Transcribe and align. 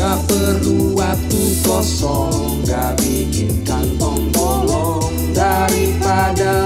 Gak 0.00 0.16
perlu 0.24 0.96
waktu 0.96 1.60
kosong. 1.60 2.64
Gak 2.64 2.96
bikin 3.04 3.52
kantong 3.68 4.32
bolong. 4.32 5.12
Daripada 5.36 6.59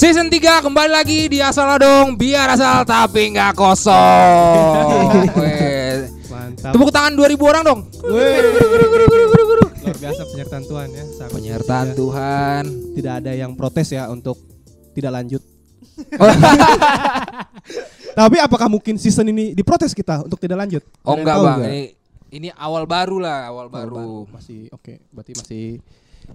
Season 0.00 0.32
3 0.32 0.64
kembali 0.64 0.96
lagi 0.96 1.28
di 1.28 1.44
Asal 1.44 1.76
dong 1.76 2.16
biar 2.16 2.56
asal 2.56 2.88
tapi 2.88 3.36
nggak 3.36 3.52
kosong. 3.52 5.12
Mantap. 6.32 6.72
Tepuk 6.72 6.88
tangan 6.88 7.12
2000 7.12 7.36
orang 7.36 7.60
dong. 7.60 7.84
Luar 8.08 8.48
biasa 10.00 10.24
penyertaan 10.32 10.64
Tuhan 10.64 10.88
ya. 10.88 11.04
Sangat 11.04 11.36
Penyertaan 11.36 11.92
luar 11.92 11.92
biasa. 11.92 12.00
Tuhan. 12.00 12.64
Tidak 12.96 13.12
ada 13.12 13.32
yang 13.36 13.52
protes 13.52 13.92
ya 13.92 14.08
untuk 14.08 14.40
tidak 14.96 15.20
lanjut. 15.20 15.44
Tapi 18.24 18.36
apakah 18.40 18.72
mungkin 18.72 18.96
season 18.96 19.28
ini 19.28 19.52
diprotes 19.52 19.92
kita 19.92 20.24
untuk 20.24 20.40
tidak 20.40 20.64
lanjut? 20.64 20.80
Oh 21.04 21.12
enggak 21.12 21.36
bang, 21.44 21.60
ini 21.68 21.92
ini 22.32 22.48
awal 22.56 22.88
baru 22.88 23.20
lah, 23.20 23.52
awal 23.52 23.68
baru. 23.68 24.24
Masih 24.32 24.72
oke, 24.72 24.96
berarti 25.12 25.36
masih 25.36 25.84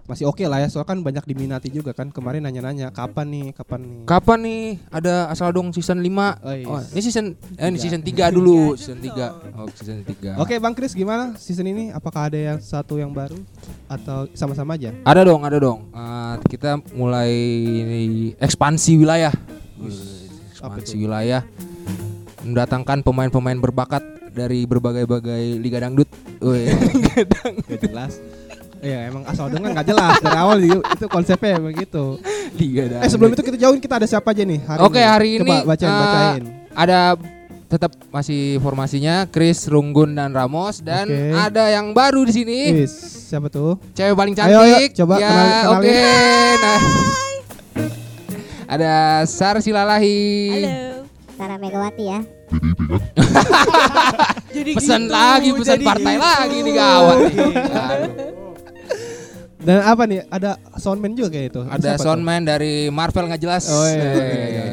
masih 0.05 0.27
oke 0.27 0.43
lah 0.45 0.59
ya. 0.61 0.67
Soalnya 0.67 0.91
kan 0.91 0.99
banyak 0.99 1.23
diminati 1.23 1.71
juga 1.71 1.95
kan. 1.95 2.11
Kemarin 2.11 2.43
nanya-nanya 2.43 2.91
kapan 2.91 3.27
nih, 3.31 3.47
kapan 3.55 3.79
nih. 3.81 3.99
Kapan 4.03 4.39
nih 4.43 4.63
ada 4.91 5.31
asal 5.31 5.55
dong 5.55 5.71
season 5.71 6.03
5? 6.03 6.05
Oh, 6.43 6.53
iya. 6.53 6.65
Oh, 6.67 6.79
ini 6.81 7.01
season 7.01 7.25
eh 7.55 7.67
ini 7.71 7.77
season 7.79 8.01
3 8.03 8.35
dulu, 8.35 8.75
season 8.75 8.99
3. 9.01 9.55
Oh, 9.57 9.67
season 9.71 10.03
3. 10.03 10.37
Oke, 10.43 10.59
Bang 10.59 10.75
Kris 10.75 10.93
gimana 10.93 11.33
season 11.39 11.65
ini? 11.65 11.89
Apakah 11.95 12.29
ada 12.29 12.37
yang 12.37 12.57
satu 12.61 12.99
yang 12.99 13.15
baru 13.15 13.39
atau 13.87 14.29
sama-sama 14.35 14.75
aja? 14.75 14.93
Ada 15.07 15.21
dong, 15.25 15.41
ada 15.41 15.57
dong. 15.57 15.89
Eh, 15.89 16.35
kita 16.51 16.77
mulai 16.93 17.31
ekspansi 18.37 18.99
wilayah. 18.99 19.33
Ekspansi 20.51 20.95
wilayah. 20.99 21.41
Mendatangkan 22.45 23.01
pemain-pemain 23.01 23.57
berbakat 23.57 24.05
dari 24.35 24.67
berbagai-bagai 24.67 25.57
liga 25.57 25.79
dangdut. 25.79 26.11
Wih. 26.43 26.69
Gak 27.71 27.81
jelas. 27.87 28.19
Iya, 28.79 28.97
emang 29.07 29.23
asal 29.25 29.47
dengan 29.47 29.71
nggak 29.71 29.87
jelas 29.87 30.15
dari 30.19 30.37
awal 30.37 30.57
itu, 30.59 30.79
itu 30.79 31.05
konsepnya 31.07 31.55
begitu. 31.57 32.19
liga. 32.55 32.81
Eh 33.01 33.07
sebelum 33.07 33.31
itu 33.31 33.41
kita 33.41 33.57
jauhin 33.57 33.77
kita 33.77 33.97
ada 33.97 34.05
siapa 34.05 34.29
aja 34.29 34.41
nih 34.41 34.57
hari 34.61 34.79
Oke, 34.79 34.95
ini? 34.95 35.05
hari 35.05 35.27
ini 35.37 35.43
Coba 35.43 35.67
bacain, 35.67 35.91
bacain. 35.91 36.43
ada 36.71 36.99
tetap 37.65 37.91
masih 38.07 38.55
formasinya 38.59 39.25
Chris, 39.25 39.65
Runggun 39.65 40.13
dan 40.13 40.31
Ramos 40.31 40.79
dan 40.79 41.05
Oke. 41.05 41.33
ada 41.33 41.63
yang 41.67 41.91
baru 41.91 42.23
di 42.23 42.31
sini. 42.31 42.57
Wis, 42.77 42.93
siapa 43.25 43.49
tuh? 43.49 43.75
Cewek 43.91 44.13
paling 44.13 44.33
Ayo, 44.33 44.61
cantik. 44.61 44.85
ayo, 44.85 44.95
coba 44.95 45.13
ya, 45.17 45.27
kenal-. 45.27 45.71
Oke. 45.73 45.97
Nah. 46.55 46.79
Ada 48.65 48.93
Sar 49.25 49.55
Silalahi. 49.59 50.21
Halo. 50.51 50.71
Sarah 51.35 51.57
Megawati 51.57 52.03
ya. 52.05 52.19
Jadi 54.55 54.71
Pesan 54.71 55.03
gitu, 55.03 55.11
lagi, 55.11 55.49
pesan 55.51 55.75
jadi 55.75 55.83
partai 55.83 56.13
gitu. 56.15 56.23
lagi 56.23 56.57
nih 56.63 56.73
gawat 56.73 57.17
nih. 57.19 57.35
Dan 59.65 59.77
apa 59.81 60.03
nih? 60.03 60.19
Ada 60.27 60.49
soundman 60.75 61.11
juga 61.11 61.29
kayak 61.31 61.47
itu. 61.49 61.61
Ada 61.63 61.73
Siapa 61.75 61.97
tuh? 61.97 62.05
soundman 62.05 62.41
dari 62.41 62.73
Marvel 62.87 63.25
nggak 63.25 63.41
jelas. 63.41 63.63
Oh, 63.67 63.81
iya, 63.83 63.95
iya, 63.95 64.05
Eh, 64.05 64.47
iya. 64.47 64.63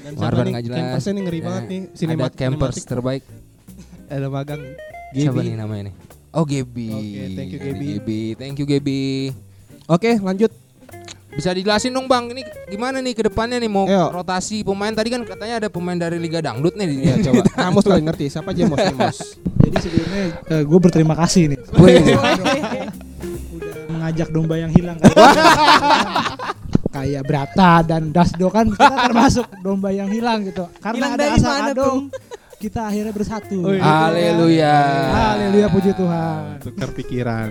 Dan 0.00 0.10
siapa 0.10 0.22
Marvel 0.22 0.42
nih? 0.42 0.50
nggak 0.50 0.64
jelas. 0.64 0.78
Campersnya 0.80 1.12
nih 1.12 1.22
ngeri 1.22 1.40
banget 1.40 1.64
nih. 1.64 1.80
ada 1.82 1.94
Sinemat- 1.94 2.34
campers 2.34 2.74
sinematik. 2.74 2.88
terbaik. 2.88 3.22
Ada 4.10 4.26
magang. 4.26 4.62
Siapa 5.12 5.36
Gaby. 5.36 5.46
nih 5.46 5.56
namanya 5.56 5.82
nih? 5.84 5.94
Oh 6.30 6.44
Gebi. 6.44 6.88
Oke, 6.88 7.22
thank 7.32 7.50
you, 7.50 7.58
Ada 7.58 7.70
Gaby. 7.70 8.20
Thank 8.34 8.56
you 8.56 8.66
Gebi. 8.66 9.02
Oke, 9.86 10.10
lanjut. 10.16 10.50
Bisa 11.30 11.50
dijelasin 11.50 11.90
dong 11.90 12.06
bang, 12.06 12.26
ini 12.28 12.42
gimana 12.66 12.98
nih 12.98 13.12
ke 13.12 13.22
depannya 13.24 13.54
nih 13.56 13.66
mau 13.66 13.86
Ayo. 13.86 14.10
rotasi 14.12 14.62
pemain 14.62 14.90
tadi 14.90 15.08
kan 15.08 15.22
katanya 15.22 15.54
ada 15.56 15.68
pemain 15.68 15.94
dari 15.94 16.18
Liga 16.18 16.38
Dangdut 16.38 16.74
nih 16.74 16.86
Ya 16.90 17.14
dia 17.14 17.30
coba. 17.30 17.42
Ramos 17.62 17.82
tuh 17.82 17.94
ngerti. 17.94 18.26
Siapa 18.28 18.50
aja 18.50 18.66
Mos 18.66 18.78
nih? 18.78 18.98
Jadi 19.60 19.76
sebelumnya 19.78 20.22
gue 20.60 20.78
berterima 20.80 21.14
kasih 21.14 21.54
nih 21.54 21.58
Mengajak 24.10 24.34
domba 24.34 24.58
yang 24.58 24.74
hilang 24.74 24.98
kan. 24.98 25.14
kayak 26.90 27.22
Brata 27.22 27.86
dan 27.86 28.10
Dasdo 28.10 28.50
kan 28.50 28.66
kita 28.66 28.96
termasuk 29.06 29.46
domba 29.62 29.94
yang 29.94 30.10
hilang 30.10 30.42
gitu. 30.42 30.66
Karena 30.82 30.98
Hilang 30.98 31.12
ada 31.14 31.22
dari 31.22 31.34
asal 31.38 31.52
mana 31.54 31.70
adong 31.70 31.98
kita 32.58 32.80
akhirnya 32.90 33.14
bersatu. 33.14 33.58
Oh, 33.62 33.70
iya. 33.70 33.86
Haleluya. 33.86 34.76
Haleluya 35.14 35.66
puji 35.70 35.94
Tuhan. 35.94 36.58
Tukar 36.58 36.90
pikiran. 36.90 37.50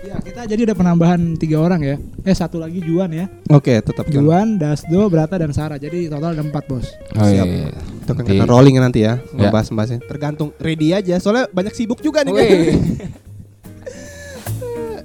Ya 0.00 0.20
kita 0.20 0.44
jadi 0.44 0.68
ada 0.68 0.76
penambahan 0.76 1.40
tiga 1.40 1.56
orang 1.56 1.80
ya. 1.80 1.96
Eh 2.20 2.36
satu 2.36 2.60
lagi 2.60 2.84
Juan 2.84 3.08
ya. 3.08 3.24
Oke, 3.48 3.80
tetap 3.80 4.04
kan. 4.04 4.12
Juan, 4.12 4.60
Dasdo, 4.60 5.08
Brata 5.08 5.40
dan 5.40 5.56
Sarah. 5.56 5.80
Jadi 5.80 6.12
total 6.12 6.36
ada 6.36 6.44
empat 6.44 6.68
bos. 6.68 6.92
Oh, 7.16 7.24
Siap. 7.24 7.46
iya. 7.48 7.72
Itu 7.72 8.12
kan 8.12 8.24
Nanti- 8.28 8.36
kita 8.36 8.44
rolling 8.44 8.76
nanti 8.76 9.00
ya, 9.00 9.16
Ya. 9.32 9.48
ngebahas-bahasnya. 9.48 10.04
Tergantung 10.04 10.52
ready 10.60 10.92
aja, 10.92 11.16
soalnya 11.16 11.48
banyak 11.48 11.72
sibuk 11.72 12.04
juga 12.04 12.20
nih. 12.20 12.32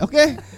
Oke. 0.04 0.24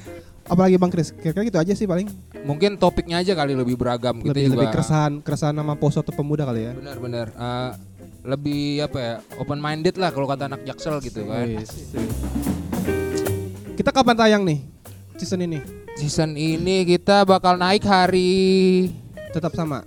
Apalagi 0.48 0.80
Bang 0.80 0.88
Kris, 0.88 1.12
kira-kira 1.12 1.44
gitu 1.44 1.60
aja 1.60 1.74
sih 1.76 1.84
paling. 1.84 2.08
Mungkin 2.48 2.80
topiknya 2.80 3.20
aja 3.20 3.36
kali 3.36 3.52
lebih 3.52 3.76
beragam 3.76 4.24
kita 4.24 4.32
lebih 4.32 4.44
juga. 4.48 4.56
lebih 4.56 4.68
keresahan, 4.72 5.14
keresahan 5.20 5.52
nama 5.52 5.76
poso 5.76 6.00
atau 6.00 6.16
pemuda 6.16 6.48
kali 6.48 6.72
ya. 6.72 6.72
Benar-benar 6.72 7.28
eh, 7.36 7.72
lebih 8.24 8.88
apa 8.88 8.98
ya? 8.98 9.16
Open 9.44 9.60
minded 9.60 10.00
lah 10.00 10.10
kalau 10.16 10.24
kata 10.24 10.48
anak 10.48 10.64
Jaksel 10.64 11.04
gitu 11.04 11.28
kan. 11.28 11.52
Wis. 11.52 11.92
Kita 13.76 13.92
kapan 13.92 14.16
tayang 14.16 14.44
nih? 14.48 14.64
Season 15.18 15.42
ini 15.42 15.60
Season 15.98 16.38
ini 16.38 16.86
kita 16.86 17.26
bakal 17.26 17.58
naik 17.58 17.82
hari 17.84 18.88
tetap 19.34 19.52
sama. 19.58 19.82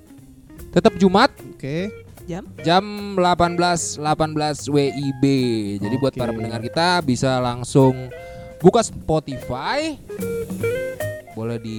tetap 0.70 0.94
Jumat 0.98 1.30
Oke. 1.54 1.90
Jam? 2.26 2.46
jam 2.62 2.84
18 3.18 3.98
18 3.98 3.98
WIB. 4.70 5.24
Jadi 5.82 5.94
buat 5.98 6.14
Oke. 6.14 6.20
para 6.20 6.30
pendengar 6.30 6.62
kita 6.62 7.02
bisa 7.02 7.42
langsung 7.42 8.10
buka 8.60 8.80
Spotify. 8.80 9.96
Boleh 11.30 11.56
di 11.56 11.78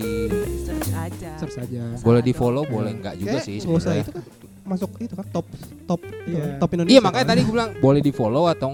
Search 0.63 0.89
aja. 0.91 1.31
Search 1.37 1.55
saja. 1.55 1.81
boleh 1.99 2.21
di 2.21 2.31
follow, 2.31 2.65
boleh 2.65 2.91
enggak 2.93 3.13
juga 3.15 3.37
Kayak 3.37 3.45
sih 3.45 3.57
sebenarnya. 3.59 4.01
itu 4.01 4.11
kan 4.11 4.23
masuk 4.61 4.89
itu 4.97 5.11
kan 5.11 5.25
top 5.27 5.45
top 5.83 5.99
itu 6.23 6.37
kan, 6.37 6.51
top 6.57 6.69
Indonesia. 6.71 6.93
Iya 6.93 7.01
makanya 7.03 7.19
kan. 7.19 7.31
tadi 7.31 7.41
gue 7.43 7.51
bilang 7.51 7.71
boleh 7.77 7.99
di 7.99 8.11
follow 8.11 8.43
atau 8.47 8.69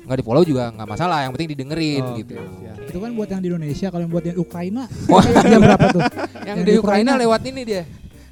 nggak 0.00 0.16
di 0.16 0.24
follow 0.24 0.42
juga 0.42 0.70
nggak 0.70 0.88
masalah. 0.88 1.18
Yang 1.22 1.32
penting 1.34 1.48
didengerin 1.50 2.02
Oh, 2.02 2.16
gitu. 2.16 2.34
siap. 2.36 2.76
Itu 2.86 2.98
kan 2.98 3.10
buat 3.12 3.28
yang 3.28 3.40
di 3.40 3.48
Indonesia, 3.50 3.86
kalau 3.88 4.02
yang 4.02 4.12
buat 4.12 4.24
yang 4.24 4.38
Ukraina 4.38 4.82
Wah. 5.12 5.24
jam 5.26 5.60
berapa 5.60 5.86
tuh? 5.90 6.02
Yang 6.40 6.46
Yang 6.46 6.56
di 6.56 6.64
di 6.64 6.72
Ukraina 6.78 7.10
Ukraina. 7.10 7.12
lewat 7.18 7.40
ini 7.44 7.60
dia, 7.64 7.82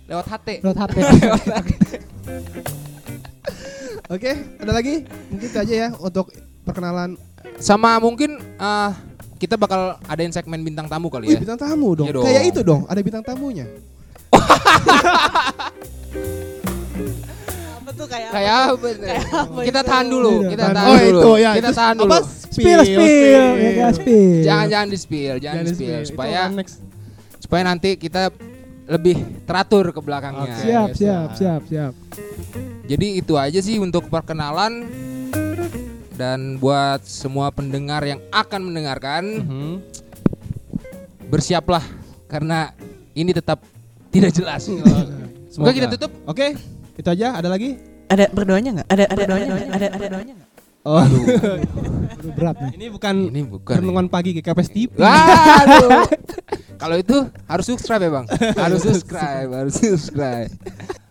lewat 0.07 0.27
HT. 0.27 0.49
Lewat 0.63 0.77
HP. 0.79 0.97
Oke, 4.09 4.31
ada 4.57 4.73
lagi? 4.73 5.05
Mungkin 5.29 5.47
itu 5.47 5.59
aja 5.59 5.75
ya 5.77 5.89
untuk 5.95 6.33
perkenalan. 6.63 7.21
Sama 7.59 7.99
mungkin 7.99 8.41
eh, 8.41 8.91
kita 9.39 9.55
bakal 9.55 9.81
adain 10.05 10.29
segmen 10.29 10.61
bintang 10.61 10.85
tamu 10.85 11.07
kali 11.07 11.25
Wih, 11.25 11.35
ya. 11.35 11.41
bintang 11.41 11.57
tamu 11.57 11.95
dong. 11.95 12.05
Iya 12.05 12.13
dong. 12.13 12.25
Kayak 12.27 12.43
itu 12.45 12.61
dong, 12.61 12.83
ada 12.85 13.01
bintang 13.01 13.23
tamunya. 13.23 13.67
Apa 17.79 17.91
tuh 17.93 18.07
kayak 18.07 18.29
Kayak 18.31 18.57
apa? 18.69 18.89
Kayak 18.93 19.25
apa 19.33 19.61
Kita 19.63 19.81
tahan 19.83 20.07
dulu, 20.07 20.33
Iya, 20.37 20.49
kita 20.49 20.63
tahan. 20.65 20.77
tahan 20.77 20.89
Oh, 20.89 20.99
dulu. 20.99 21.21
itu 21.21 21.31
ya, 21.39 21.51
Kita 21.55 21.71
tahan 21.73 21.95
apa? 21.95 22.03
dulu. 22.19 22.19
Spill, 22.49 22.81
spill, 22.83 23.45
ya 23.55 23.71
kan, 23.79 23.93
spill. 23.95 24.43
Jangan 24.43 24.67
jangan 24.67 24.89
di 24.89 24.99
spill, 24.99 25.35
jangan 25.39 25.63
di 25.63 25.71
spill 25.71 26.01
supaya 26.03 26.41
next. 26.51 26.75
supaya 27.39 27.63
nanti 27.63 27.95
kita 27.95 28.35
lebih 28.85 29.17
teratur 29.45 29.85
ke 29.89 30.01
belakangnya. 30.01 30.49
Oke. 30.51 30.65
Siap, 30.65 30.89
Yes, 30.89 30.97
siap, 30.97 31.29
ya. 31.29 31.37
siap, 31.37 31.63
siap. 31.65 31.93
Jadi 32.85 33.07
itu 33.15 33.37
aja 33.37 33.61
sih 33.61 33.77
untuk 33.77 34.09
perkenalan 34.09 34.89
dan 36.19 36.59
buat 36.59 37.01
semua 37.01 37.49
pendengar 37.49 38.03
yang 38.03 38.19
akan 38.29 38.61
mendengarkan 38.65 39.23
Mhm. 39.39 39.73
bersiaplah 41.29 41.85
karena 42.27 42.75
ini 43.13 43.31
tetap 43.31 43.63
tidak 44.11 44.33
jelas. 44.33 44.67
Semoga 45.53 45.71
kita 45.71 45.89
tutup. 45.91 46.11
Oke, 46.25 46.59
itu 46.95 47.09
aja. 47.09 47.39
Ada 47.39 47.49
lagi? 47.49 47.79
Ada 48.09 48.27
berdoanya 48.29 48.71
nggak? 48.81 48.89
Ada 48.89 49.05
ada 49.07 49.23
doanya 49.25 49.47
nggak? 49.47 49.69
Ada 49.71 49.87
ada 49.89 50.07
doanya 50.09 50.33
nggak? 50.35 50.49
Oh, 50.83 50.97
Aduh, 51.05 52.33
berat 52.33 52.57
nih. 52.59 52.73
ini 52.75 52.87
bukan 52.89 53.15
Ini 53.29 53.43
bukan. 53.45 53.75
renungan 53.77 54.07
pagi 54.09 54.33
GKPS 54.33 54.71
TV. 54.71 54.91
Waduh. 54.97 56.09
Kalau 56.81 56.97
itu 56.97 57.17
harus 57.45 57.65
subscribe 57.67 58.01
ya 58.01 58.11
bang. 58.13 58.27
Harus 58.55 58.81
subscribe, 58.81 59.49
harus 59.51 59.75
subscribe. 59.75 60.49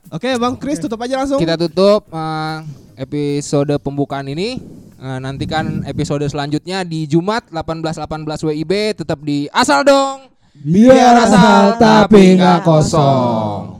Oke, 0.07 0.31
Bang 0.39 0.55
Kris 0.55 0.79
tutup 0.79 0.95
aja 0.97 1.19
langsung. 1.19 1.35
Kita 1.35 1.59
tutup 1.59 2.07
eh, 2.07 2.57
episode 2.97 3.75
pembukaan 3.77 4.25
ini. 4.25 4.57
Eh, 4.97 5.19
nantikan 5.21 5.85
episode 5.85 6.25
selanjutnya 6.25 6.81
di 6.81 7.05
Jumat 7.05 7.53
18.18 7.53 8.49
WIB 8.49 8.97
tetap 8.97 9.21
di 9.21 9.45
asal 9.53 9.85
dong. 9.85 10.25
Biar 10.57 11.21
asal 11.21 11.77
tapi 11.77 12.33
nggak 12.33 12.65
kosong. 12.65 13.76